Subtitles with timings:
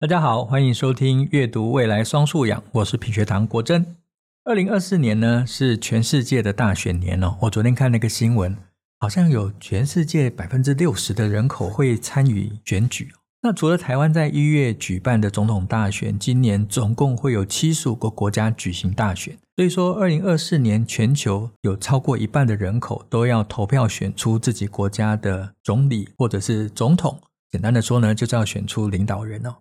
[0.00, 3.96] 大家好，欢迎收听阅读未来双素养，我是品学堂国珍。
[4.42, 7.36] 二零二四年呢是全世界的大选年哦。
[7.42, 8.56] 我昨天看那个新闻，
[8.98, 13.12] 好像有全世界百分之六十的人口会参与选举。
[13.42, 19.38] 那除了台湾在一月举办的总统大选，今年总共会有七十五个国家举行大选。
[19.54, 27.20] 所以说，二零二四年全球有超过一半的人口都要投票选出自己国家的总理或者是总统。
[27.52, 29.54] 简单的说呢，就是要选出领导人哦。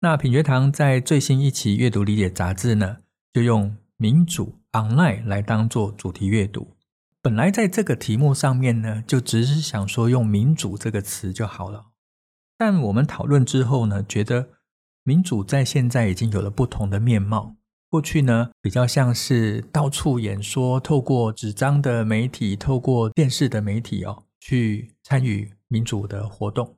[0.00, 2.98] 那品学堂在最新一期阅读理解杂志呢，
[3.32, 6.76] 就用民主 online 来当做主题阅读。
[7.20, 11.86] 本来在这个题目上面呢，就只是想说用民主这个词就好了。
[12.56, 14.50] 但我们讨论之后呢，觉得
[15.02, 17.56] 民主在现在已经有了不同的面貌。
[17.90, 26.77] 过去呢，比较像是到处演说，透过纸张的媒体，透过电视的媒体哦，去参与民主的活动。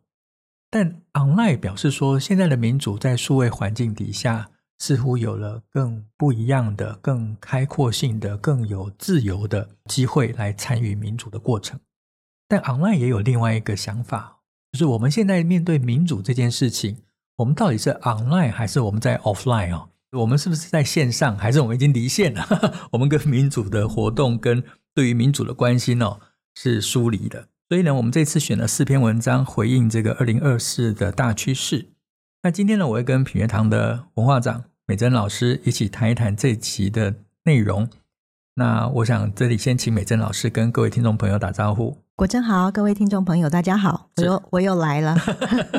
[0.70, 11.80] 但 online 表示说，现在的民主在数位环境底下，似乎有了更不一样的、更开阔性的、更有自由的机会来参与民主的过程。
[12.46, 14.38] 但 online 也有另外一个想法，
[14.72, 16.98] 就是我们现在面对民主这件事情，
[17.36, 19.88] 我们到底是 online 还是我们在 offline 哦？
[20.12, 22.44] 我们是不是在线上，还是我们已经离线了？
[22.92, 24.62] 我们跟民主的活动跟
[24.94, 26.18] 对于民主的关心哦，
[26.54, 27.48] 是疏离的。
[27.70, 31.90] 所以呢，我们这次选了四篇文章回应这个二零二四的大趋势。
[32.42, 37.88] 那今天呢，我会跟品学堂的文化长美珍老师一起谈一谈这期的内容。
[38.56, 41.96] 那我想这里先请美珍老师跟各位听众朋友打招呼。
[42.16, 45.16] 国珍好，各位听众朋友大家好，我又我又来了，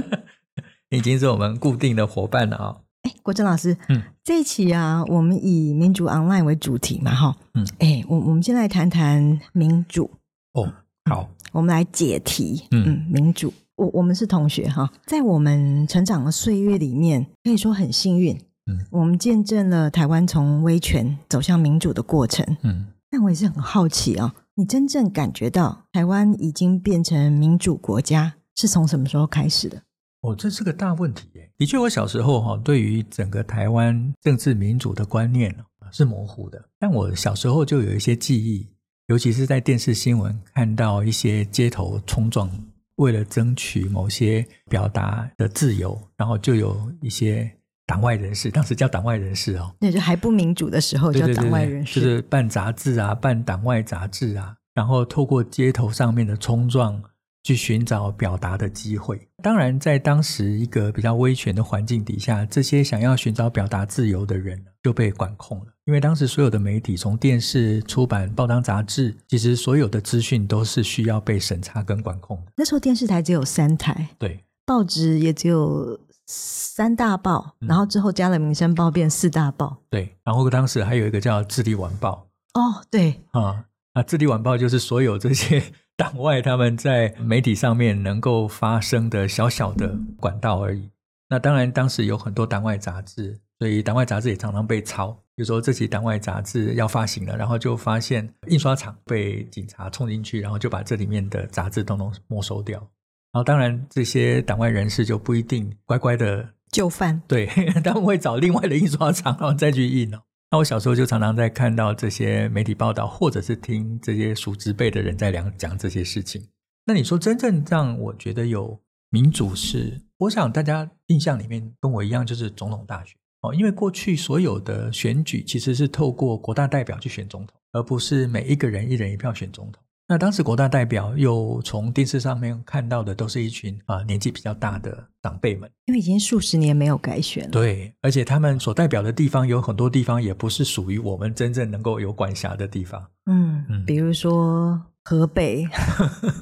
[0.91, 2.81] 已经是我们固定的伙伴了啊、哦。
[3.01, 10.09] 哎，国珍老师，嗯，这一期啊，我们以民主 online 为主题嘛，哈，嗯，哎，我我们先来谈谈民主
[10.53, 10.71] 哦，
[11.09, 11.29] 好。
[11.51, 18.35] 我们来解题，嗯，民主，我我们是同学哈，在我们成长的岁月里面，可以说很幸运，
[18.67, 29.81] 嗯，我们见证了台湾从威权走向民主的过程，嗯，但我也是很好奇啊，你真正感觉到台湾已经变成民主国家是从什么时候开始的？
[30.21, 31.51] 哦，这是个大问题耶。
[31.57, 35.53] 的确，我小时候哈，对于整个台湾政治民主的观念
[35.91, 38.67] 是模糊的，但我小时候就有一些记忆。
[39.11, 42.49] 尤其是在电视新闻看到一些街头冲撞，
[42.95, 47.51] 为了争取某些表达的自由，然后就有一些
[47.85, 57.03] 党外人士，当时叫党外人士哦，那就还不民主的时候叫党外人士，对对对对，就是办杂志啊，办党外杂志啊，然后透过街头上面的冲撞。
[57.43, 59.27] 去寻找表达的机会。
[59.41, 65.65] 当然，在当时一个比较威权的环境底下，这些想要寻找表达自由的人就被管控了。
[65.85, 72.51] 因为当时所有的媒体，从电视、出版、报章、杂志，其实所有的资讯都是需要被审查跟管控的。
[72.55, 80.15] 那时候电视台只有三台，对，报纸也只有三大报，然后之后加了《民生报》变四大报，对。
[80.23, 82.27] 然后当时还有一个叫《智利晚报》。
[82.61, 83.65] 哦，对，啊，
[83.95, 85.63] 那《智利晚报》就是所有这些。
[86.01, 90.89] 党外他们在媒体上面能够发声的小小的管道而已。
[91.29, 95.11] 那当然，当时有很多党外杂志，所以党外杂志也常常被抄。
[95.35, 102.79] 比如说，这期党外杂志要发行了，然后就发现印刷厂被警察冲进去，然后就把这里面的杂志都能没收掉。
[102.79, 107.45] 然后，当然这些党外人士就不一定乖乖的就范，对，
[107.83, 110.19] 他们会找另外的印刷厂，然后再去印哦。
[110.53, 116.45] 那我小时候就常常在看到这些媒体报道，或者是听这些熟知辈的人在讲讲这些事情。
[116.85, 118.77] 那你说真正让我觉得有
[119.11, 129.81] 民主是，我想大家印象里面跟我一样，就是总统大选哦，因为过去所有的选举其实是透过国大代表去选总统，而不是每一个人一人一票选总统。
[130.11, 137.49] 那当时国大代表又从电视上面看到的都是一群啊年纪比较大的长辈们，因为已经数十年没有改选了。
[137.49, 143.01] 对，而且他们所代表的地方有很多地方也不是属于我们真正能够有管辖的地方。
[143.27, 145.65] 嗯，嗯，比如说河北、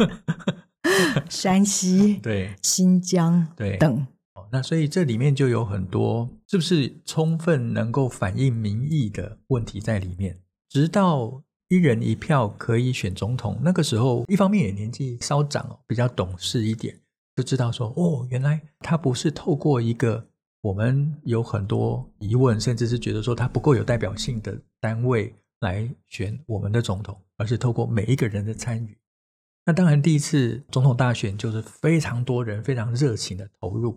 [1.30, 4.08] 山西、对新疆对等。
[4.52, 11.44] 那所以这里面就有很多是不是充分能够反映民意的问题在里面，直到。
[11.70, 17.00] 一人一票可以选总统，那个时候一方面也年纪稍长，比较懂事一点，
[17.36, 20.28] 就知道说哦，原来他不是透过一个
[20.62, 28.98] 我们有很多疑问，甚至是觉得说他不够有代表性的单位来选我们的总统，而是透过每一个人的参与。
[29.64, 33.96] 那当然，第一次总统大选就是非常多人非常热情的投入。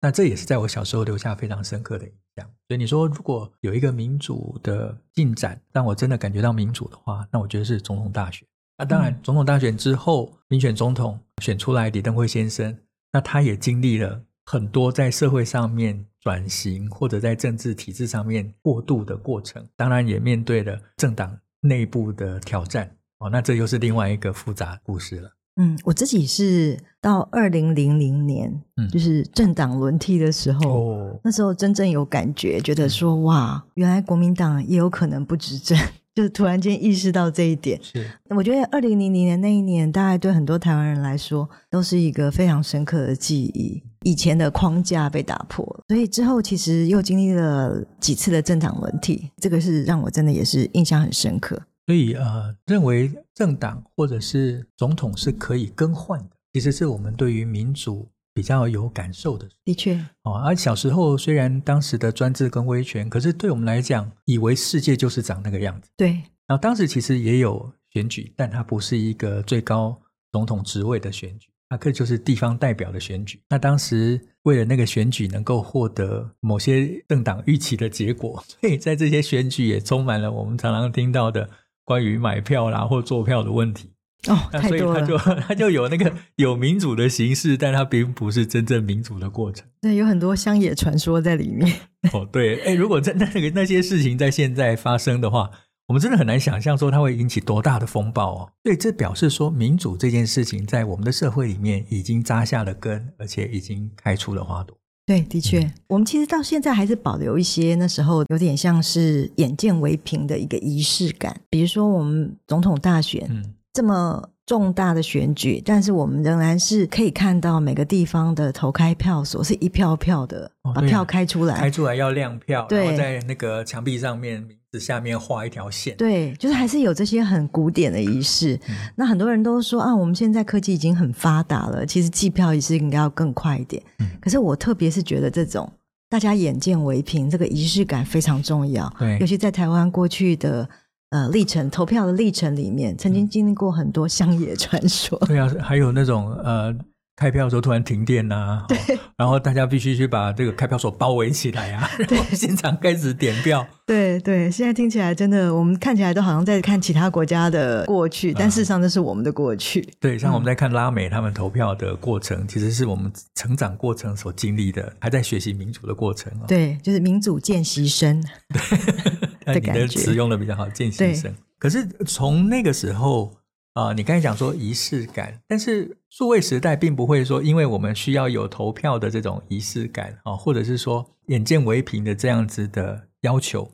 [0.00, 2.46] 那这也是在我小时候留下非常深刻的印象。
[2.68, 8.46] 所以你说，如果有一个民主的进展，让我真的感觉到民主的话，那我觉得是总统大选。
[8.78, 12.78] 那当然，总统大选之后，民选总统选出来李登辉先生，
[13.12, 22.96] 那他也经历了很多在社会上面转型，或者在政治体制上面过渡的过程，当然也面对了政党内部的挑战。
[23.18, 25.30] 哦，那这又是另外一个复杂故事了。
[25.60, 35.78] 嗯，我自己是到二零零零年，嗯，就是政党轮替的时候，哦，那时候真正有感觉，觉得说哇，原来国民党也有可能不执政。
[36.12, 43.80] 就是突然间意识到这一点，是我觉得二零零零年那一年，大概对很多台湾人来说都是一个非常深刻的记忆。
[44.02, 51.60] 以前的框架被打破了，所以之后其实又经历了几次的政党轮替，这个是让我真的也是印象很深刻。
[51.90, 58.08] 所以呃，认为政党或者是总统是可以更换的，其实是我们对于民主。
[58.32, 59.92] 比较有感受的，的确
[60.22, 60.34] 哦。
[60.34, 65.90] 而小时候虽然当时的专制跟威权，可是对我们来讲，以为世界就是长那个样子。
[65.96, 66.12] 对。
[66.46, 70.00] 然后当时其实也有选举，但它不是一个最高
[70.30, 73.42] 总统职位的选举，它可就是地方代表的选举。
[73.48, 81.50] 那当时为了那个选举能够获得某些政党预期的结果，所以在这些选举也充满了我们常常听到的
[81.90, 83.90] 关于买票啦或坐票的问题。
[84.28, 84.62] 哦，那。
[84.62, 89.66] 所以他就 他就有那个有民主的形式，但它并不是真正民主的过程。
[89.80, 91.68] 对，有很多乡野传说在里面。
[92.14, 95.50] 哦，对，哎，如果在那个那些事情在现在发生的话，
[95.88, 98.52] 我们真的很难想象说它会引起多大的风暴哦。
[98.62, 104.79] 对，这表示说民主这件事情在我们的社会里面已经扎下了根，而且已经开出了花朵。
[105.10, 113.54] 对，的确，嗯，我们其实到现在还是保留一些那时候有点像是眼见为凭的一个仪式感，比如说我们总统大选，嗯。
[113.72, 124.44] 这么重大的选举，但是我们仍然是可以看到每个地方的投开票所是一票票的把票开出来，开出来要亮票，对，然后在那个墙壁上面
[124.78, 128.58] 下面画一条线，对，就是还是有这些很古典的仪式。
[128.94, 133.82] 那很多人都说啊，我们现在科技已经很发达了，其实计票仪式应该要更快一点。
[134.20, 135.72] 可是我特别是觉得这种
[136.08, 140.68] 大家眼见为凭，这个仪式感非常重要，对，尤其在台湾过去的。
[141.12, 145.18] 呃，历程投票的历程里面，曾经经历过很多乡野传说。
[145.26, 146.72] 对啊，还有那种呃，
[147.16, 153.66] 开票的时候突然停电呐，对，然后大家必须去把这个开票所包围起来啊， 然后现场开始点票。
[153.86, 159.86] 对对，现在听起来真的，我们看起来都好像在看其他国家的过去，但事实上这是我们的过去。
[160.00, 166.32] 对，像我们在看拉美他们投票的过程，其实是我们成长过程所经历的，还在学习民主的过程。
[166.48, 168.22] 对，就是民主见习生。
[168.48, 168.60] 对。
[169.52, 171.34] 你的词用的比较好，见习生。
[171.58, 173.34] 可是从那个时候
[173.74, 183.70] 啊、呃，你刚才讲说仪式感，但是数位时代并不会说，因为我们需要有投票的这种仪式感啊、或者是说眼见为凭的这样子的要求，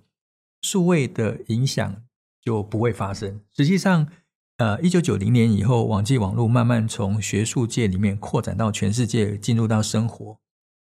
[0.61, 2.03] 数位的影响
[2.43, 3.41] 就不会发生。
[3.57, 4.07] 实际上，
[4.59, 10.39] 呃，一九九零年以后，网际网络慢慢从学术界里面扩展到全世界，进入到生活。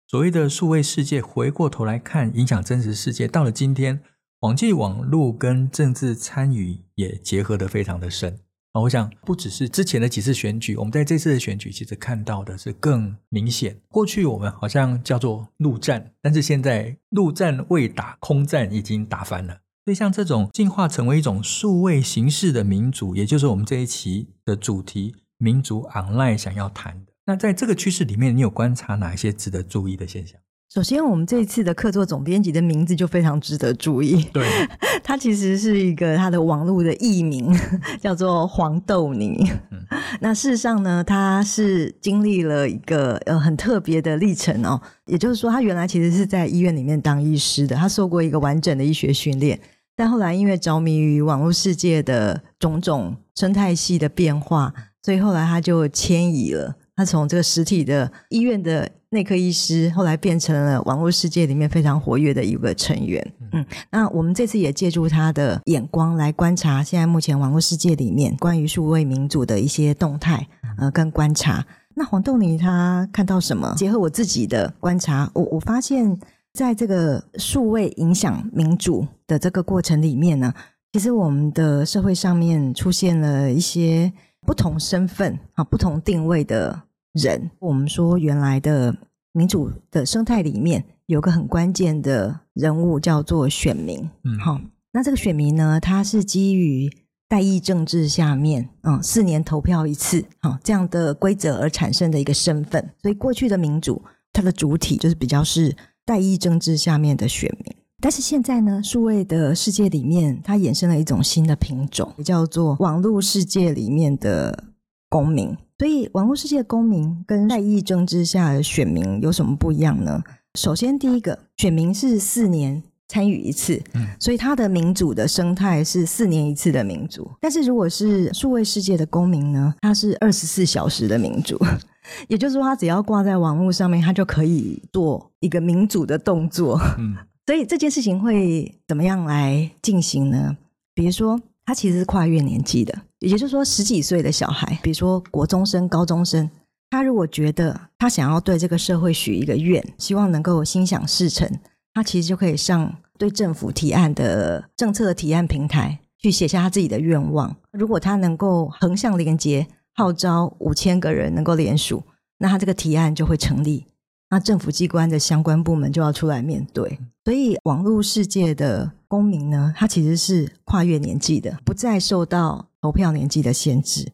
[0.08, 4.02] 所谓的数位世界，回过头来看，影响真实世界，到了今天。
[4.42, 8.40] 网际网络跟政治参与也结合得非常的深
[8.74, 8.82] 啊！
[8.82, 13.78] 我想不只是之前的几次选举，我们在这次的选举其实看到的是更明显。
[13.90, 19.60] 过去我们好像叫做陆战，但是现在陆战未打，空战已经打翻了。
[19.84, 27.12] 所以像这种进化成为一种数位形式的民主，也就是我们这一期的主题“民主 online” 想要谈的。
[27.26, 30.40] 那在这个趋势里面，你有观察哪一些值得注意的现象？
[30.74, 34.24] 首先，我们这一次的客座总编辑的名字就非常值得注意。
[34.32, 34.48] 对，
[35.04, 37.54] 他其实是一个他的网络的艺名，
[38.00, 39.52] 叫做黄豆泥。
[39.70, 39.86] 嗯、
[40.22, 44.80] 那事实上呢，他是经历了一个呃很特别的历程哦。
[45.08, 49.60] 也就是说，他原来其实是在医院里面当医师的，他受过一个完整的医学训练，
[49.94, 56.78] 但后来因为着迷于网络世界的种种生态系的变化，所以后来他就迁移了。
[56.96, 58.90] 他从这个实体的医院的。
[59.14, 63.34] 内科医师后来变成了网络世界里面非常活跃的一个成员。
[63.52, 71.66] 嗯，那我们这次也借助他的眼光来观察现在目前网络世界里面关于数位民主的一些动态，呃，跟观察。
[71.94, 73.74] 那黄豆泥他看到什么？
[73.76, 76.18] 结合我自己的观察，我我发现
[76.54, 80.54] 在这个数位影响民主的这个过程里面呢，
[80.94, 84.14] 其实我们的社会上面出现了一些
[84.48, 86.84] 不同身份啊、不同定位的。
[87.14, 88.96] 人，我们说原来的
[89.34, 94.60] 民主的生态里面有个很关键的人物叫做选民，嗯，好，
[94.94, 96.90] 那这个选民呢，他是基于
[97.28, 102.94] 代议政治下面，嗯，四年投票一次，好，这样的规则而产生的一个身份。
[103.02, 104.02] 所以过去的民主，
[104.34, 105.76] 它的主体就是比较是
[106.06, 107.76] 代议政治下面的选民。
[108.02, 114.64] 但是现在呢，数位的世界里面，它衍生了一种新的品种，叫做网络世界里面的
[115.08, 115.56] 公民。
[115.82, 120.22] 所以，网络世界的公民跟代议政治下的选民有什么不一样呢？
[120.54, 127.28] 首先，第一个，选民是四年参与一次，嗯，所以他的民主的生态是四年一次的民主。
[127.40, 131.60] 但是，如果是数位世界的公民呢，他是二十四小时的民主，
[132.30, 136.80] 也就是说，他只要挂在网络上面，他就可以做一个民主的动作。
[137.00, 137.16] 嗯，
[137.48, 140.56] 所以这件事情会怎么样来进行呢？
[140.94, 142.94] 比如说，他其实是跨越年纪的。
[143.22, 146.50] 也就是说，十几岁的小孩，比如说国中生、高中生，
[146.90, 151.48] 他如果觉得他想要对这个社会许一个愿，希望能够心想事成，
[151.94, 157.56] 他其实就可以上对政府提案的政策的提案平台去写下他自己的愿望。
[157.72, 162.02] 如果他能够横向连接，号召五千个人能够联署，
[162.40, 163.86] 那他这个提案就会成立。
[164.32, 166.98] 那政府机关的相关部门就要出来面对。
[167.24, 172.71] 所以，网络世界的公民呢，他其实是跨越年纪的，不再受到。
[172.82, 174.12] 投票年纪的限制。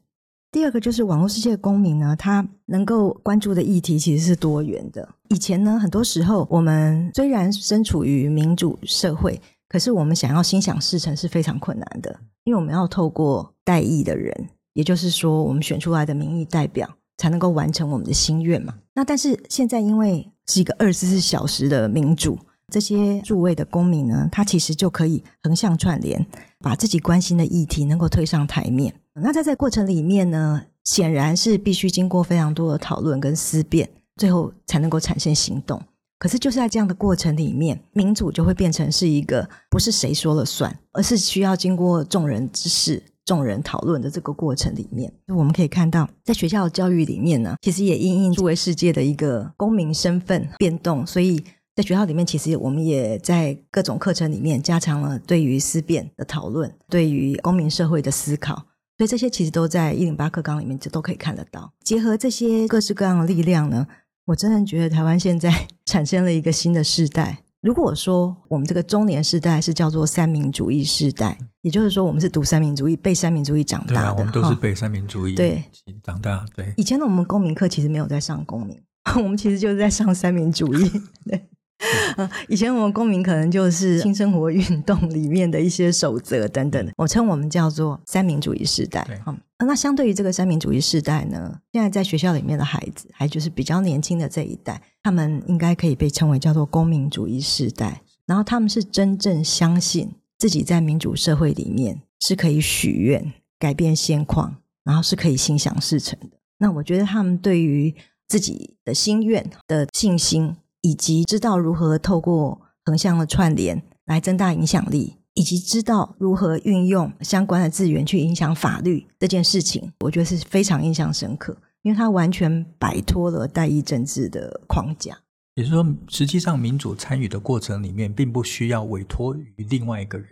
[0.51, 5.07] 第二个就是网络世界的公民呢，他能够关注的议题其实是多元的。
[5.29, 18.73] 以前呢，很多时候我们虽然身处于民主社会，可是我们想要心想事成是非常困难的，因为我们要透过代议的人，也就是说我们选出来的民意代表，才能够完成我们的心愿嘛。
[18.93, 22.37] 那但是现在因为是一个二十四小时的民主。
[22.73, 26.25] 这些数位的公民呢，他其实就可以横向串联，
[26.59, 28.93] 把自己关心的议题能够推上台面。
[29.13, 35.81] 那在这过程里面呢，显然是必须经过非常多的讨论跟思辨，最后才能够产生行动。
[36.19, 45.09] 可是就是在这样的过程里面，民主就会变成是一个不是谁说了算，而是需要经过众人之事、众人讨论的这个过程里面。
[45.27, 51.41] 我们可以看到，在学校教育里面呢，其实也因应数位世界的一个公民身份变动，所以。
[51.77, 58.55] 在学校里面，其实我们也在各种课程里面加强了对于思辨的讨论，对于公民社会的思考。
[58.97, 61.71] 所以这些其实都在一零八课纲里面，就都可以看得到。
[61.83, 63.85] 结合这些各式各样的力量呢，
[64.25, 67.43] 我真的觉得台湾现在 产生了一个新的世代。
[67.61, 75.63] 如果说我们这个中年世代是叫做三民主义世代，也就是说我们是读三民主义、被三民主义长大的，对啊，我们都是被三民主义对
[76.01, 76.43] 长大。
[76.55, 78.75] 对，以前的我们公民课其实没有在上公民，
[79.17, 80.89] 我们其实就是在上三民主义。
[81.29, 81.47] 对。
[82.17, 89.07] 嗯，以前我们公民可能就是新生活运动里面的一些守则等等，我称我们叫做三民主义时代。
[89.27, 98.01] 嗯，那相对于这个三民主义时代呢，现在在学校里面的孩子，还就是比较年轻的这一代，他们应该可以被称为叫做公民主义时代。
[98.25, 106.29] 然后他们是真正相信自己在民主社会里面是可以许愿、改变现况，然后是可以心想事成的。
[106.57, 107.93] 那我觉得他们对于
[108.27, 110.57] 自己的心愿的信心。
[110.87, 125.17] 以及知道如何透过横向的串联来增大影响力，以及知道如何运用相关的资源去影响法律这件事情，我觉得是非常印象深刻，因为它完全摆脱了代议政治的框架。
[125.55, 130.29] 也就是说，实际上民主参与的过程里面，并不需要委托于另外一个人。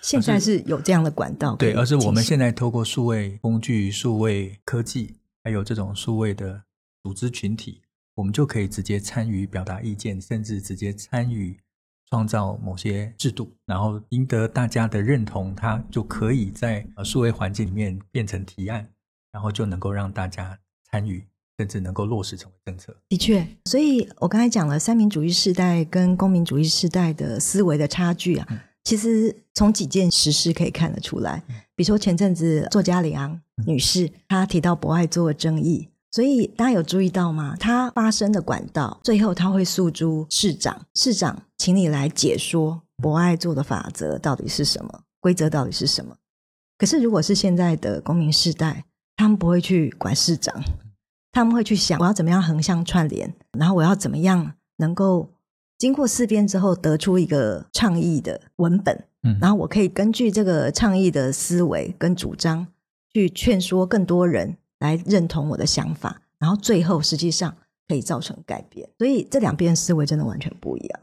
[0.00, 6.62] 现在是有这样的管道，对，而是我们现在透过数位工具、数位科技，还有这种数位的
[7.02, 7.82] 组织群体。
[8.20, 11.58] 我们就可以直接参与表达意见，甚至直接参与
[12.10, 18.86] 创造某些制度，然后赢得大家的认同，它就可以在数位环境里面变成提案，
[19.32, 20.58] 然后就能够让大家
[20.90, 21.24] 参与，
[21.56, 22.94] 甚至能够落实成为政策。
[23.08, 31.42] 的确，所以我刚才讲了三民主义世代跟公民主义世代的思维的差距啊，嗯、其实从几件实事可以看得出来。
[31.74, 35.88] 比如说前阵子作家李昂女士，嗯、她提到博爱座的争议。
[36.10, 37.54] 所以大家有注意到吗？
[37.60, 40.86] 他发生的管道，最后他会诉诸市长。
[40.94, 46.16] 市长，请你来解说博爱座的法则到底是什么，规则到底是什么？
[46.76, 48.84] 可是如果是现在的公民世代，
[49.16, 50.60] 他们不会去管市长，
[51.30, 55.30] 他们会去想我要怎么样横向串联，然后我要怎么样能够
[55.78, 62.66] 经过四边之后得出一个倡议的文本，嗯，然后我可以根据这个倡议的思维跟主张
[63.12, 64.56] 去劝说更多人。
[64.80, 67.54] 来认同我的想法，然后最后实际上
[67.86, 71.00] 可以造成改变，所以这两边思维真的完全不一样。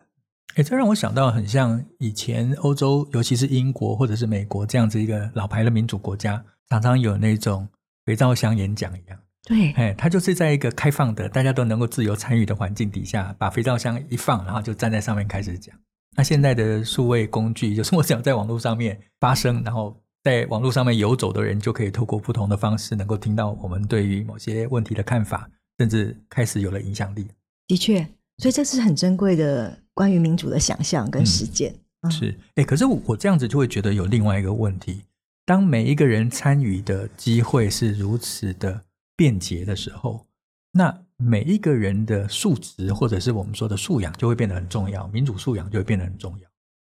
[0.56, 7.68] 哎，这让我想到很像以前欧洲，尤其是英国或者是美国这样子一个老牌的民主国家，常常有那种
[8.06, 9.20] 肥皂箱演讲一样。
[9.44, 15.76] 对，哎，他就是在一个开放的、大家都能够自由参与的环境底下，把肥皂箱一放，然后就站在上面开始讲。
[16.18, 19.96] 那现在的数位工具，就是我想在网络上面发声，然后。
[20.28, 27.26] 在网络上面游走的人，就可以透过不同的方式，能够听到我们对于某些问题的看法，甚至开始有了影响力。
[27.66, 28.06] 的确，
[28.40, 31.74] 所以这是很珍贵的关于民主的想象跟实践。
[32.02, 35.04] 嗯、是，哎，可是我我这样子就会觉得有另外一个问题：
[35.46, 38.82] 当每一个人参与的机会是如此的
[39.16, 40.26] 便捷的时候，
[40.74, 46.47] 那每一个人的素质或者是我们说的素养就会变得很重要，民主素养就会变得很重要。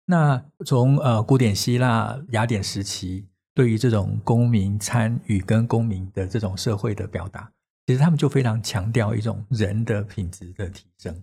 [0.09, 7.51] 那从呃古典希腊雅典时期，对于这种公民参与跟公民的这种社会的表达，
[7.85, 11.13] 其实他们就非常强调一种人的品质的提升。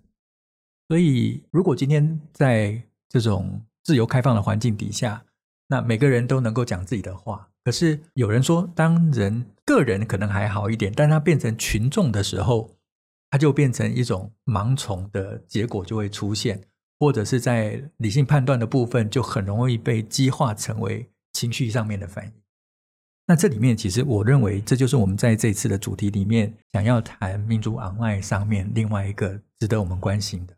[0.89, 5.25] 所以，如果今天在这种自由开放的环境底下，
[5.67, 7.49] 那每个人都能够讲自己的话。
[7.65, 12.77] 可是有人说，当人个人可能还好一点，但他变成群众的时候，
[13.31, 16.63] 他就变成一种盲从的结果就会出现，
[16.99, 22.33] 或者是在理性判断的部分就很容易被激化成为情绪上面的反应。
[23.27, 30.55] 那这里面其实我认为，这就是我们在这次的主题里面想要谈民主昂爱上面另外一个值得我们关心的，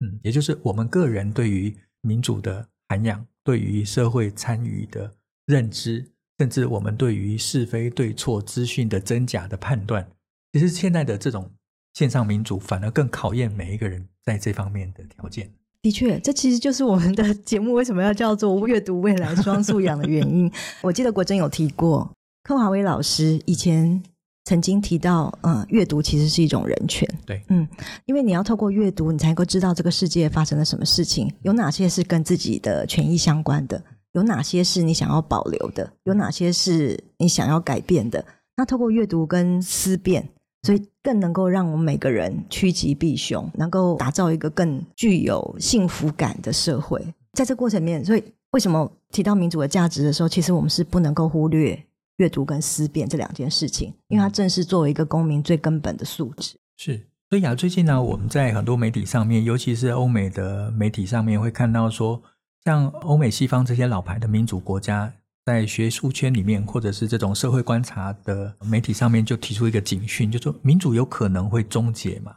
[0.00, 5.14] 嗯，也就是我们个人对于民主的涵养，对于社会参与的
[5.46, 6.12] 认知。
[6.38, 10.10] 甚至我们对于是非对错、资讯的真假的判断，
[10.54, 11.50] 其实现在的这种
[11.92, 15.52] 线上民主反而更考验每一个人在这方面的条件。
[15.82, 20.50] 的确，这其实就是我们的 节目为什么要叫做“阅读未来双素养”的原因。
[20.82, 22.10] 我记得国珍有提过，
[22.42, 24.02] 柯华威老师以前
[24.44, 27.08] 曾经提到，嗯，阅读其实是一种人权。
[27.24, 27.66] 对，嗯，
[28.04, 33.82] 因为你要透过阅读，你才能够知道这个世界发生了什么事情，有哪些是跟自己的权益相关的。
[34.12, 35.92] 有哪些是你想要保留的？
[36.04, 38.22] 有哪些是你想要改变的？
[38.56, 40.28] 那透过阅读跟思辨，
[40.62, 47.02] 所以更能够让我们每个人趋吉避凶，能够打造一个更具有幸福感的社会。
[47.32, 51.80] 在这过程里面，所以为什么提到民主的价值的时候，其实我们是不能够忽略
[52.16, 56.56] 阅读跟思辨这两件事情，因为它正是作为一个公民最根本的素质。
[56.76, 62.22] 是，所以啊，最近呢，我们在很多媒体上面，尤其是欧美的媒体上面，会看到说。
[62.62, 65.10] 像欧美西方这些老牌的民主国家，
[65.50, 72.36] 在学术圈里面，或者是这种社会观察的媒体上面，就提出一个警讯，就说民主有可能会终结嘛。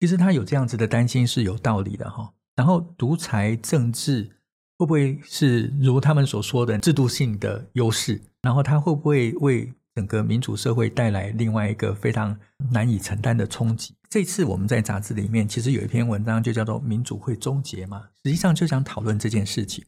[0.00, 2.32] 其实他有这样子的担心是有道理的哈。
[2.56, 4.30] 然后独裁政治
[4.78, 8.18] 会不会是如他们所说的制度性的优势？
[8.40, 12.34] 然后他会不会为整个民主社会带来另外一个非常
[12.70, 13.94] 难以承担的冲击。
[14.08, 19.84] 这次我们在杂志里面其实有一篇文章，就叫做“民主会终结吗？”实际上就想讨论这件事情。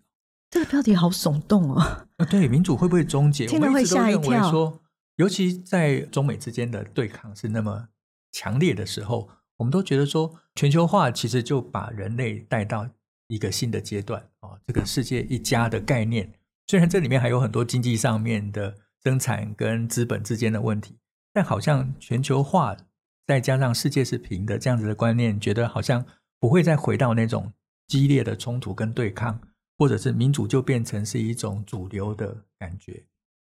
[0.50, 1.80] 这个标题好耸动哦！
[1.80, 3.46] 啊，对，民主会不会终结？
[3.46, 4.50] 听了会吓一跳。
[4.50, 4.80] 说，
[5.16, 7.88] 尤其在中美之间的对抗是那么
[8.32, 12.88] 强烈的时候，我们都觉得说，全球化其实就把人类带到
[13.28, 16.32] 一个新的阶段啊，这个世界一家的概念，
[16.66, 18.74] 虽然这里面还有很多经济上面的。
[19.04, 20.98] 生产跟资本之间的问题，
[21.32, 22.76] 但好像全球化
[23.24, 26.04] 再加上世界是平的这样子的观念，觉得好像
[26.40, 27.52] 不会再回到那种
[27.87, 29.40] 激烈的冲突跟对抗，
[29.78, 33.04] 或者是民主就变成是一种主流的感觉。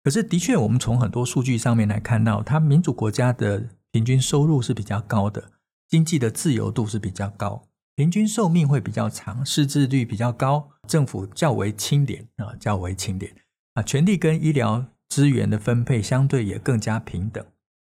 [0.03, 5.53] 可是的确，我们从很多数据上面来看到，它民主国家的平均收入是比较高的，
[5.89, 13.35] 经济的自由度是比较高，平均寿命会比较长，识字率比较高，政府较为清廉啊，较为清廉
[13.75, 14.87] 啊，权力跟医疗。
[15.09, 17.43] 资源的分配相对也更加平等，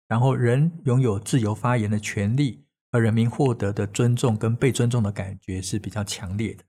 [0.05, 6.65] 然后人拥有自由发言的权利，而人民获得的尊重跟被尊重的感觉是比较强烈的。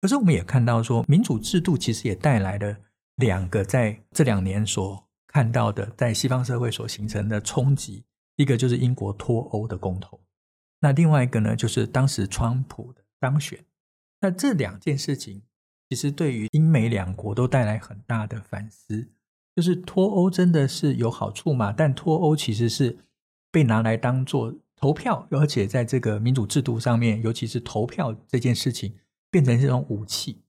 [0.00, 2.76] 可是我们也看到说，民主制度其实也带来了
[3.16, 8.04] 两个在这两年所看到的，在西方社会所形成的冲击，
[8.36, 10.20] 一个就是英国脱欧的公投，
[10.80, 13.64] 那另外一个呢，就是当时川普的当选。
[14.20, 15.42] 那这两件事情
[15.88, 19.08] 其实对于英美两国都带来很大的反思。
[19.56, 21.74] 就是脱欧真的是有好处吗？
[21.76, 22.96] 但脱欧其实是
[23.50, 28.94] 被拿来当做投票，而且在这个民主制度上面，尤其是投票这件事情，
[29.30, 30.42] 变成这种武器。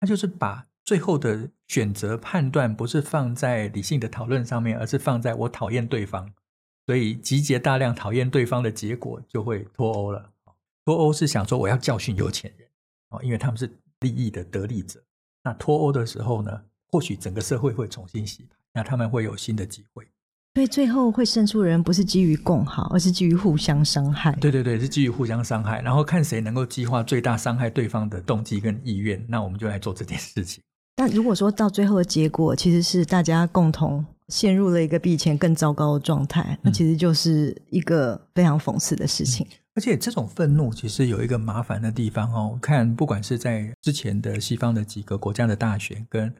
[0.00, 6.32] 那就是把最后的选择判断不是放在理性的讨论上面，而是放在我讨厌对方，
[6.86, 10.32] 所以集结大量讨厌对方的结果就会脱欧了。
[10.84, 12.68] 脱欧是想说我要教训有钱人
[13.10, 15.02] 哦，因为他们是利益的得利者。
[15.44, 16.64] 那脱欧的时候呢？
[16.88, 20.06] 或许整个社会会重新洗牌，那他们会有新的机会。
[20.54, 24.32] 所以最后会胜出的人不是基于共好，而是基于互相伤害。
[24.32, 30.62] 对对对，是基于互相伤害，然后看谁能够激化最大伤害对方的动机跟意愿，那我们就来做这件事情。
[30.96, 39.46] 但如果说到最后的结果其实是大家共同陷入了一个比以前更糟糕的状态，那其实就是一个非常讽刺的事情。
[39.48, 46.32] 嗯，而且这种愤怒其实有一个麻烦的地方哦，看不管是在之前的西方的几个国家的大选跟。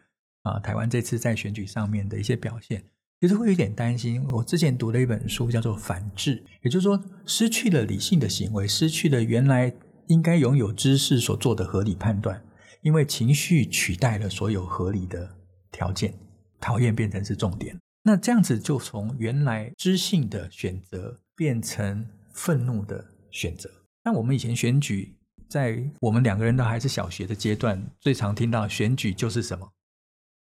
[0.42, 2.82] 啊，台湾这次在选举上面的一些表现，
[3.22, 4.26] 其实会有点担心。
[4.30, 9.72] 我之前读了一本书，叫做《反智》，也就是说，失去了理性的行为，失去了原来
[10.08, 12.44] 应该拥有知识所做的合理判断，
[12.80, 15.36] 因为情绪取代了所有合理的
[15.70, 16.12] 条件，
[16.60, 17.78] 讨厌变成是重点。
[18.02, 23.70] 那这样子就从原来知性的选择变成愤怒的选择。
[24.02, 25.16] 那我们以前选举，
[25.48, 29.70] 在我们两个人都还是小学的阶段，最常听到选举就是什么？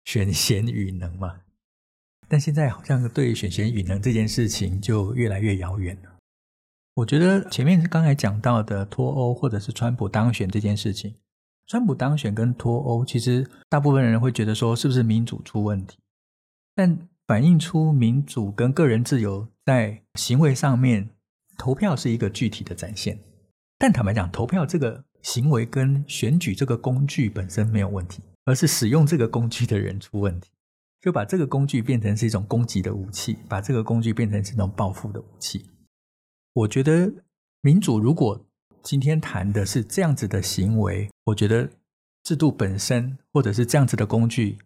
[0.04, 1.34] 选贤与能嘛。
[2.28, 6.12] 但现在好像对选贤与能这件事情就越来越遥远了。
[6.96, 11.16] 我觉得前面刚才讲到的脱欧或者是川普当选这件事情，
[11.68, 15.98] 川普当选跟脱欧，其实大部分人会觉得说是不是民主出问题？
[16.76, 21.10] 但反映出民主跟个人自由在行为上面，
[21.58, 23.20] 投票是一个具体的展现。
[23.78, 30.50] 但坦白讲，投票这个行为跟选举这个工具本身没有问题，而是使用这个工具的人出问题。
[31.08, 35.66] 就把这个工具变成是一种攻击的武器，把这个工具变成是一种报复的武器。
[36.52, 37.10] 我觉得
[37.62, 38.46] 民主如果
[38.84, 41.70] 今天谈的是这样子的行为，我觉得
[42.24, 44.58] 制度本身或者是这样子的工具，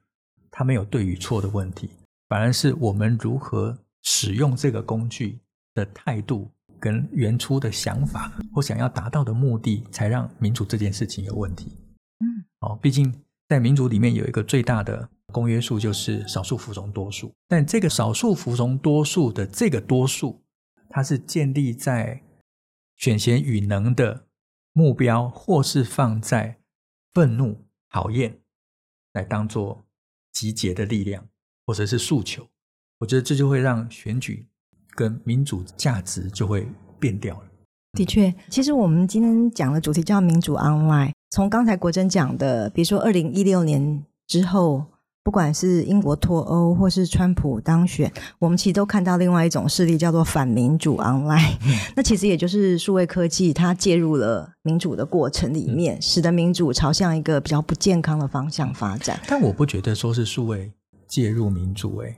[0.49, 1.91] 它没有对与错的问题，
[2.27, 5.38] 反而是我们如何使用这个工具
[5.75, 6.49] 的态度
[6.80, 11.77] 跟原初的想法或想要达到的目的，才让民主这件事情有问题。
[12.17, 13.13] 嗯，哦，毕竟
[13.47, 15.08] 在民主里面有一个最大的。
[15.32, 20.44] 公约数就是少数服从多数，但这个少数服从多数的这个多数，
[20.89, 22.22] 它是建立在
[22.98, 24.26] 选贤与能的
[24.74, 26.60] 目标，或是放在
[27.13, 28.39] 愤怒、讨厌
[29.13, 29.86] 来当做
[30.34, 31.26] 集结的力量，
[31.65, 32.48] 或者是诉求。
[33.00, 34.48] 我觉得这就会让选举
[34.89, 36.67] 跟民主价值就会
[37.00, 37.48] 变掉了。
[37.94, 41.13] 的确，其实我们今天讲的主题叫民主 online。
[41.32, 44.86] 从刚才国珍讲的，比如说二零一六年之后。
[45.23, 51.57] 不管是英国脱欧，或是川普当选，我们其实都看到另外一种势力，叫做反民主 online。
[51.63, 51.77] 嗯。
[51.95, 59.19] 那其实也就是数位科技它介入了民主的过程里面，嗯，使得民主朝向一个比较不健康的方向发展。
[59.27, 60.71] 但我不觉得说是数位
[61.07, 62.15] 介入民主，诶，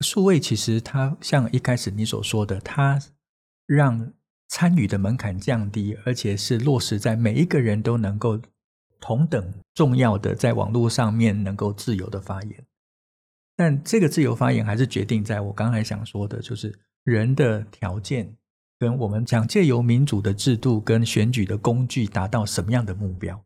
[0.00, 3.00] 数位其实它像一开始你所说的，它
[3.66, 4.12] 让
[4.48, 8.38] 参与的门槛降低，而且是落实在每一个人都能够。
[8.98, 12.64] 同等重要的，在网络上面能够自由的发言，
[13.54, 18.34] 但这个自由发言还是决定在我刚才想说的，就是人的条件
[18.78, 23.38] 跟我们想借由民主的制度跟选举的工具达到什么样的目标。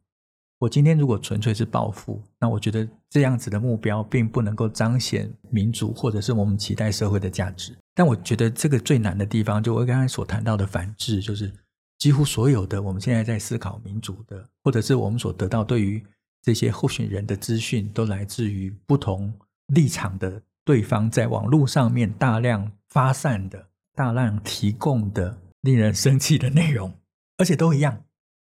[0.60, 7.76] 我今天如果纯粹是报复，那我觉得这样子的目标并不能够彰显民主或者是我们期待社会的价值。
[7.92, 11.52] 但我觉得这个最难的地方，就我刚才所谈到的反制，就是。
[11.98, 16.02] 几乎所有的我们现在在思考民主的，或者是我们所得到对于
[16.42, 19.32] 这些候选人的资讯，都来自于不同
[19.66, 26.94] 立场的对方在网络上面大量发散的、大量提供的令人生气的内容，
[27.36, 28.04] 而且都一样。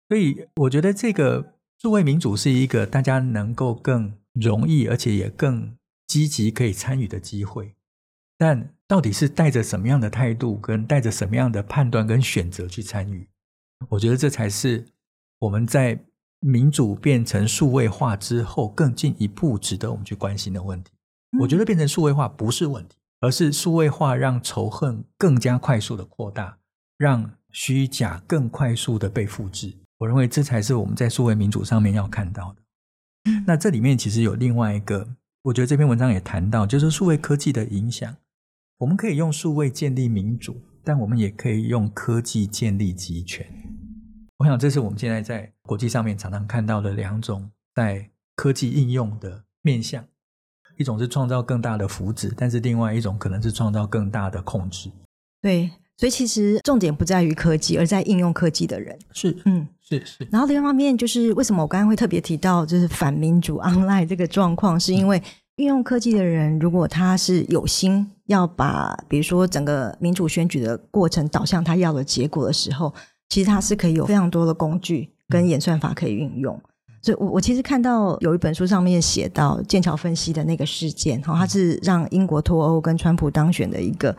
[0.08, 5.76] 所以我觉得这个数位民主是一个大家能够更容易，而且也更
[6.08, 7.76] 积极可以参与的机会。
[8.38, 13.28] 但到底是带着什么样的态度，跟带着什么样的判断跟选择去参与？
[13.90, 14.86] 我觉得这才是
[15.40, 16.06] 我们在
[16.40, 20.92] 民主变成数位化之后更进一步值得我们去关心的问题。
[21.40, 26.58] 我觉得变成数位化不是问题，而是数位化让仇恨更加快速的扩大，
[26.98, 29.76] 让虚假更快速的被复制。
[29.98, 32.62] 我认为这才是我们在数位民主上面要看到的。
[33.46, 35.08] 那这里面其实有另外一个，
[35.44, 38.16] 我觉得这篇文章也谈到，就是数位科技的影响。
[38.78, 40.62] 我们可以用数位建立民主。
[40.82, 43.46] 但我们也可以用科技建立集权。
[44.40, 50.04] 我想，这是我们现在在国际上面常常看到的两种在科技应用的面向：
[50.78, 54.90] 一种是创造更大的福祉，但是另外一种可能是创造更大的控制。
[55.42, 58.98] 对，所以其实重点不在于科技，而在应用科技的人。
[59.12, 60.26] 是，嗯，是是。
[60.32, 65.22] 然后另一方面，就是为什么我刚刚会特别提到，就是反民主 online 这个状况，是因为。
[65.58, 72.94] 运用科技的人，如果他是有心要把，比如说整个民主选举的过程导向他要的结果的时候，
[73.30, 76.60] 其实它是可以有非常多的工具跟演算法可以运用。
[77.02, 84.14] 所以我，我我其实看到有一本书上面写到剑桥分析的那个事件，哈，它是让英国脱欧跟川普当选的一个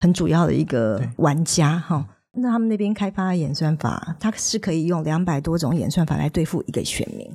[0.00, 2.06] 很主要的一个玩家，哈。
[2.38, 7.26] 那他们那边开发的演算法，它是可以用两百多种演算法来对付一个选民。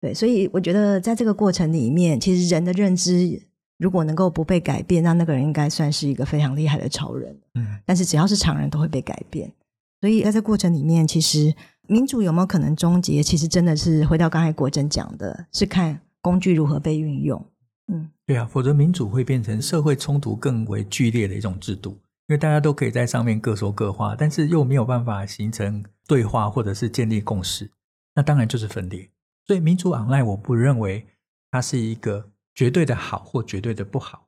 [0.00, 3.42] 对，所以我觉得在这个过程里面，其实人的认知
[3.78, 7.36] 如果能够不被改变，那那个人应该算是一个非常厉害的超人。
[7.56, 9.52] 嗯，但是只要是常人都会被改变。
[10.00, 11.54] 所以在这过程里面，其实
[11.88, 13.22] 民主有没有可能终结？
[13.22, 17.44] 其实真的是回到刚才国珍讲的，是看工具如何被运用。
[17.88, 21.92] 嗯，对啊，否则民主会变成社会冲突更为剧烈的一种制度，
[22.26, 27.70] 因为大家都可以在上面各说各话，但是又没有办法形成对话或者是建立共识，
[28.14, 29.08] 那当然就是分裂。
[29.46, 31.06] 所以民主 online，我不认为
[31.52, 34.26] 它是一个绝对的好或绝对的不好，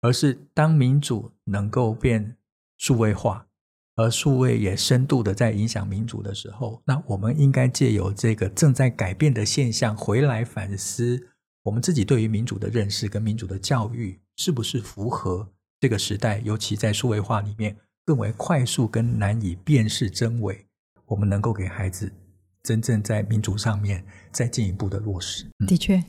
[0.00, 2.36] 而是当民主能够变
[2.76, 3.46] 数位化，
[3.98, 11.20] 而数位也深度的在影响民主的时候，那我们应该借由这个正在改变的现象回来反思
[11.64, 15.48] 我们自己对于民主的认识跟民主的教育是不是符合
[15.80, 20.64] 这个时代，尤其在数位化里面更为快速跟难以辨识真伪，
[21.06, 22.12] 我们能够给孩子
[22.62, 25.44] 真正在民主上面再进一步的落实。
[25.66, 26.00] 的确。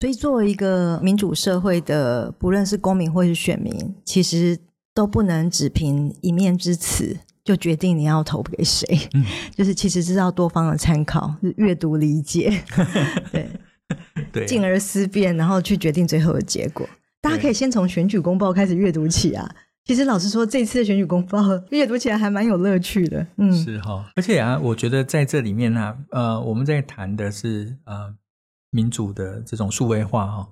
[0.00, 4.58] 所以，作为一个民主社会的，不论是公民或是选民，其实
[4.94, 8.86] 都不能只凭一面之词就决定你要投给谁。
[9.14, 9.24] 嗯，
[9.56, 12.62] 就是其实是要多方的参考、阅读、理解，
[13.32, 13.48] 对
[14.32, 16.88] 对，进而思辨，然后去决定最后的结果。
[17.20, 19.48] 大家可以先从选举公报开始阅读起啊。
[19.84, 23.26] 其实老实说，这次的选举公报 阅读起来还蛮有乐趣的。
[23.36, 24.10] 嗯，是哈。
[24.16, 28.14] 而且啊，我觉得在这里面呢、啊，呃，我们在谈的是呃。
[28.74, 30.48] 民主的这种数位化哈，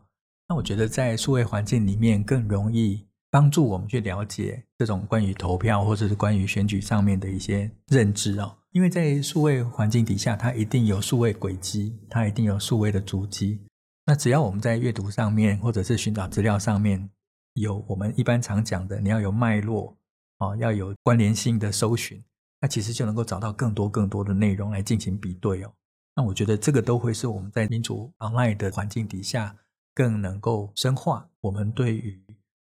[0.46, 8.56] 那我觉得在数位环境里面更容易帮助我们去了解这种关于投票或者是关于选举上面的一些认知哦。
[8.72, 13.60] 因为在数位环境底下，它一定有数位轨迹，它一定有数位的足迹。
[14.06, 17.10] 那只要我们在阅读上面或者是寻找资料上面
[17.54, 19.96] 有我们一般常讲的，你要有脉络
[20.38, 22.22] 啊，要有关联性的搜寻，
[22.60, 25.72] 那其实就能够找到更多更多的内容来进行比对哦。
[26.16, 29.56] 那我觉得这个都会是我们在民主妨碍的环境底下，
[29.94, 32.20] 更能够深化我们对于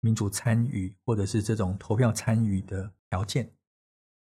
[0.01, 3.51] 民主参与或者是这种投票参与的条件。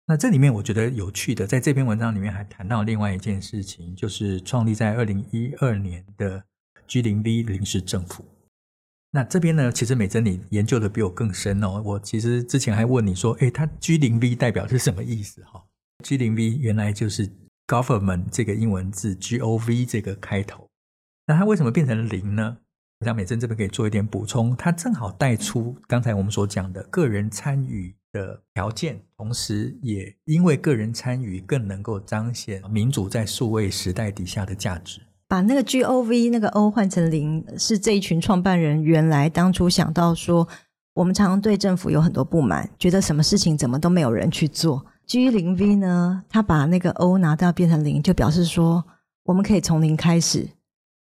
[0.07, 6.45] 那这里面我觉得有趣的，在这篇文章里面还谈到另外一件事情，就是创立在二零一二年的
[6.87, 8.25] G 零 V 临时政府。
[9.11, 11.83] 那这边呢，其实美珍你研究的比我更深哦。
[11.85, 15.43] 我其实之前还问你说，诶，它 G 零 V 代表是什么意思？
[15.45, 15.65] 哈
[16.05, 17.31] ，G 零 V 原来就是。
[17.65, 20.69] Government 这个英文字 G O V 这个开头，
[21.27, 22.59] 那它为什么变成零呢？
[23.03, 35.01] 我想美珍这边可以做一点补充，它正好带出刚才我们所讲的个人参与的条件，同时也因为个人参与更能够彰显民主在数位时代底下的价值。
[35.27, 40.47] 把那个 G O V 那个 O 换成零，是这一群创办人原来当初想到说，
[40.95, 44.87] 我们常常对政府有很多不满，觉得什么事情怎么都没有人去做。
[45.09, 48.85] G 零 V 呢，他把那个 O 拿掉变成零，就表示说
[49.25, 50.49] 我们可以从零开始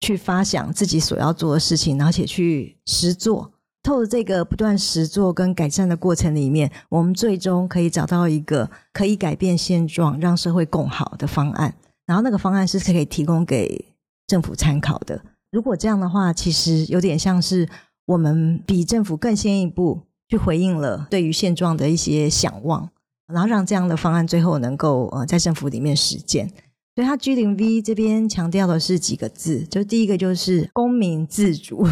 [0.01, 3.53] 去发想自己所要做的事情，而且去实做。
[3.83, 11.75] 透过这个不断实做跟改善的过程里面，我们最终可以找到一个可以改变现状、让社会更好的方案。
[12.07, 13.93] 然后那个方案是可以提供给
[14.27, 15.23] 政府参考的。
[15.51, 17.69] 如果这样的话，其实有点像是
[18.05, 22.91] 我们比政府更先一步去回应了对于现状的一些想望。
[23.33, 26.53] 然后让这样的方案最后能够呃在政府里面实践，
[26.94, 31.87] 所以他 G 零 V 这边强调的是几个字，就第一个就是公民自主，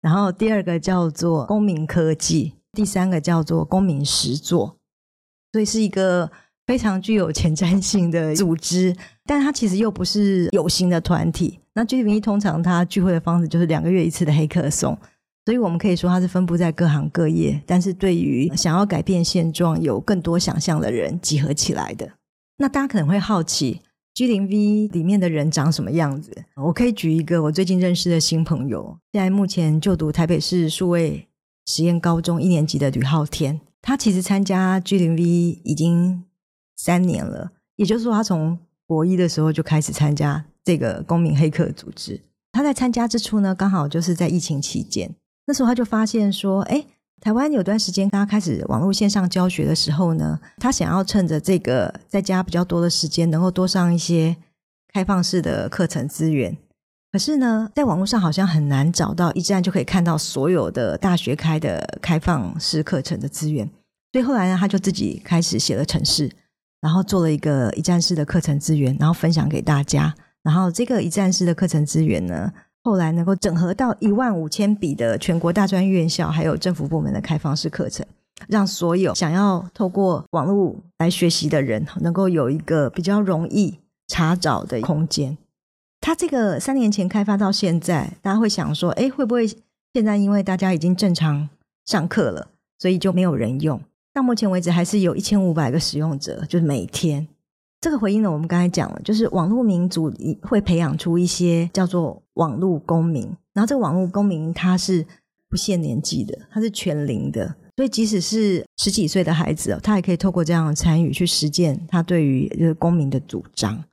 [0.00, 4.76] 然后第二个叫做公民科技，第三个叫做公民实作，
[5.52, 6.30] 所以是一个
[6.66, 11.60] 非常具有前瞻性的组织，但它其实又不是有形的团体。
[11.74, 14.98] 那 G 零 V 通常它聚会的方式就是两个月一次的黑客松。
[15.46, 22.08] 所以我们可以说，它是分布在各行各业，但是对于想要改变现状、有更多想象的人集合起来的。
[22.58, 23.80] 那大家可能会好奇
[24.20, 26.30] ，G 零 V 里面的人长什么样子？
[26.56, 31.26] 我可以举一个我最近认识的新朋友，现在目前就读台北市数位
[31.64, 35.22] 实验高中一年级的吕浩天，他其实参加 G 零 V
[35.64, 36.22] 已经
[36.76, 42.20] 三年了，也就是说，他从国一的时候就开始参加这个公民黑客组织。
[42.52, 45.10] 他在参加之初呢，刚好就是在疫情期间。
[45.46, 46.84] 那时候他就发现说，哎，
[47.20, 54.34] 台湾有段时间大家开始网络线上教学的时候呢，他想要趁着这个在家比较多的时间，能够多上一些
[54.92, 56.56] 开放式的课程资源。
[57.12, 63.68] 可是呢，在网络上好像很难找到一站就可以看到所有的大学开的开放式课程的资源。
[64.12, 66.30] 所以后来呢，他就自己开始写了程式，
[66.80, 70.14] 然后做了一个一站式的课程资源，然后分享给大家。
[70.42, 72.50] 然后这个一站式的课程资源呢，
[72.82, 78.06] 后来能够整合到一万五千笔的全国大专院校，还有政府部门的开放式课程，
[78.48, 85.36] 让所有想要透过网络来学习的人，能够有一个比较容易查找的空间。
[86.00, 89.46] 他这个三年前开发到现在，大家会想说，哎，会不会
[89.92, 91.50] 现在因为大家已经正常
[91.84, 93.78] 上课了，所以就没有人用？
[94.14, 97.28] 到目前为止，还是有一千五百个使用者，就是每天。
[97.82, 100.12] 这个回应呢，我们刚才讲了，就是网络民主
[100.42, 105.06] 会培养出一些叫做网络公民，然后这个网络公民他是
[105.48, 113.84] 不限年纪的，他是全龄的，所以即使是十几岁的孩子哦，他也可以透过这样的参与去实践他对于这个公民的主张。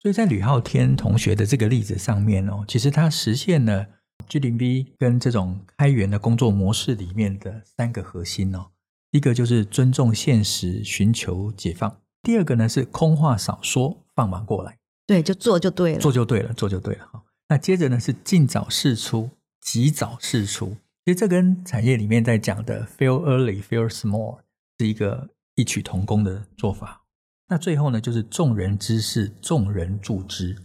[0.00, 3.86] 所以在吕浩天同学的这个例子上面哦，其实他实现了
[4.28, 8.66] G 零 B 跟这种开源的工作模式里面的三个核心哦，
[9.12, 11.96] 一个就是尊重现实，寻求解放。
[12.22, 14.76] 第二个呢是空话少说，放马过来。
[15.06, 17.06] 对，就做就对了，做就对了，做就对了。
[17.48, 19.30] 那接着呢是尽早释出，
[19.60, 20.76] 及早释出。
[21.04, 24.38] 其实这跟产业里面在讲的 “fail early, fail small”
[24.78, 27.02] 是一个异曲同工的做法。
[27.48, 30.56] 那最后呢就是众人之事，众人助之。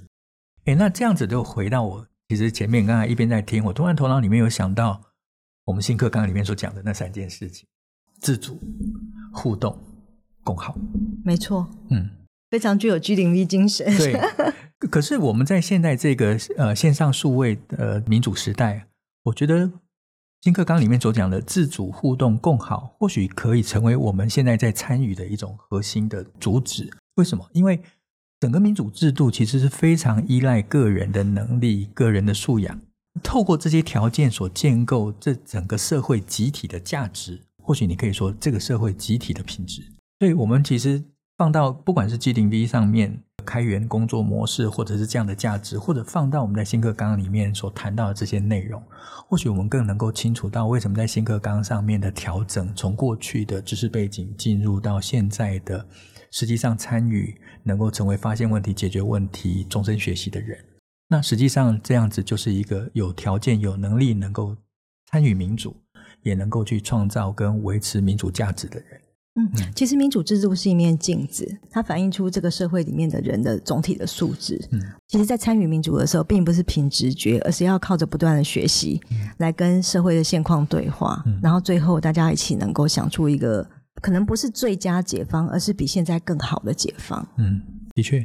[0.65, 5.01] 诶，那这样子就回到我其实前面刚才一边在听，我突然头脑里面有想到
[5.65, 7.67] 我们新课纲里面所讲的那三件事情：
[8.21, 8.57] 自主、
[9.33, 9.77] 互动、
[10.43, 10.77] 共好。
[11.25, 12.09] 没错，嗯。
[12.49, 13.85] 非常具有 G 零 V 精神。
[13.97, 18.87] 对，可是我们在现在这个呃线上数位呃民主时代，
[19.23, 19.71] 我觉得
[20.41, 26.89] 新课纲里面所讲的自主、互动、共好，或许可以成为我们现在在参与的一种核心的主旨。
[27.15, 27.47] 为什么？
[27.53, 27.81] 因为
[28.39, 32.79] 整个民主制度其实是非常依赖个人的能力、个人的素养，
[33.21, 37.41] 透过这些条件所建构这整个社会集体的价值。
[37.61, 39.83] 或许你可以说这个社会集体的品质。
[40.19, 41.03] 所以我们其实。
[41.39, 48.83] 放到不管是 G 零 V 上面开源工作模式，或者是这样的价值，或者放到我们在新课纲里面所谈到的这些内容，
[49.25, 55.87] 或许我们更能够清楚到为什么在新课纲上面的调整，从过去的知识背景进入到现在的
[56.29, 60.59] 实际上参与，能够成为发现问题、解决问题、终身学习的人。
[61.07, 64.57] 那实际上这样子就是一个有条件、有能力能够
[65.09, 65.73] 参与民主，
[66.21, 68.99] 也能够去创造跟维持民主价值的人。
[69.39, 74.59] 嗯，其实民主制度是一面镜子，它反映出这个社会里面的人的总体的素质。
[74.71, 79.01] 嗯，其实，在参与民主的时候，并不是凭直觉，而是要靠着不断的学习，
[79.37, 83.67] 来跟社会的现况对话，嗯，然后最后大家一起能够想出一个
[84.01, 87.27] 可能不是最佳解方，而是比现在更好的解方。
[87.37, 87.61] 嗯，
[87.93, 88.19] 的确，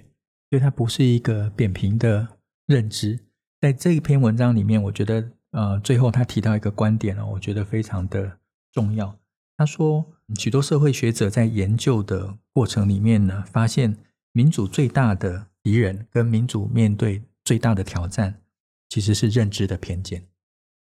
[0.51, 2.27] 所以它不是一个扁平的
[2.67, 3.19] 认知。
[3.61, 8.31] 在这一篇文章里面，我觉得，呃，最后他提到一个观点哦，我觉得非常的
[8.73, 9.17] 重要。
[9.57, 10.05] 他说，
[10.39, 13.97] 许多社会学者在研究的过程里面呢，发现
[14.33, 18.41] 民主最大的敌人跟民主面对最大的挑战，
[18.89, 20.25] 其实是认知的偏见。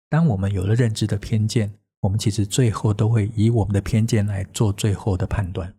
[0.10, 5.74] 当我们有了认知的偏见，我们其实最后都会以我们的偏见来做最后的判断。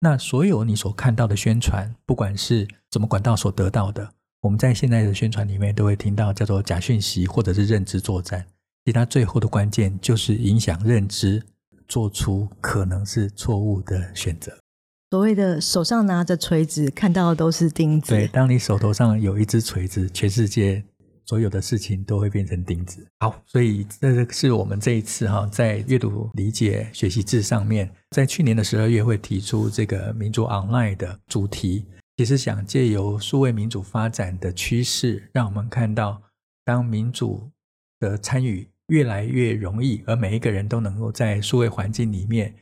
[0.00, 8.46] 那所有你所看到的宣传，不管是什么管道所得到的，我们在现在的宣传里面都会听到叫做假讯息或者是认知作战。
[8.84, 11.42] 其实它最后的关键就是影响认知。
[11.90, 14.56] 做出可能是错误的选择。
[15.10, 18.10] 所谓的手上拿着锤子，看到的都是钉子。
[18.10, 20.84] 对，当你手头上有一只锤子，全世界
[21.26, 23.04] 所有的事情都会变成钉子。
[23.18, 31.84] 好，所以这是我们这一次哈，在阅读理解学习志上面，在去年的十二月会提出这个民主 online 的主题，
[32.16, 36.22] 其实想借由数位民主发展的趋势，让我们看到
[36.64, 37.50] 当民主
[37.98, 38.69] 的参与。
[38.90, 42.52] 越来越容易，而每一个人都能够在数位环境里面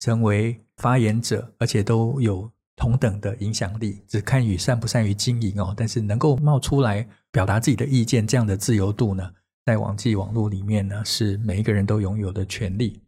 [0.00, 5.74] 成为发言者，而且都有同等的影响力，只看与善不善于经营哦。
[5.76, 9.30] 但是能够冒出来表达自己的意见，这样的自由度呢，
[9.66, 13.00] 在网际网络里面呢，是每一个人都拥有的权利。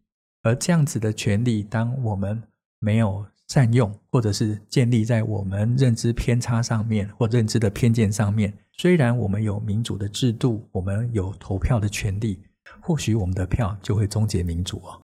[0.43, 2.41] 而这样子的权利，当我们
[2.79, 12.39] 没有善用，或者是建立在我们认知偏差上面，或认知的偏见上面，虽然我们有民主的制度，我们有投票的权利。
[12.87, 15.03] 或许我们的票就会终结民主哦。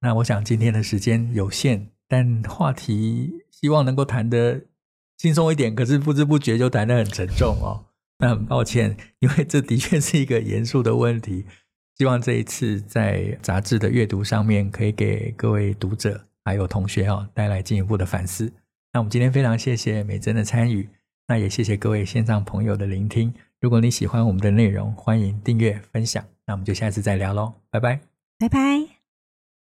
[0.00, 4.60] 那我想今天的时间有限，但话题希望能够谈得
[5.16, 7.86] 轻松一点，可是不知不觉就谈得很沉重哦。
[8.18, 11.46] 那很抱歉，因为这的确是一个严肃的问题。
[11.96, 18.52] 希望这一次在杂志的阅读上面，可以给各位读者还有同学哦带来进一步的反思。
[18.92, 20.90] 那我们今天非常谢谢美珍的参与，
[21.26, 23.32] 那也谢谢各位线上朋友的聆听。
[23.64, 26.22] 如果你喜欢我们的内容，欢迎订阅分享。
[26.44, 27.98] 那我们就下次再聊喽，拜拜，
[28.38, 28.93] 拜拜。